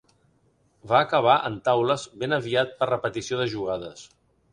[0.91, 4.03] Va acabar en taules ben aviat per repetició de jugades.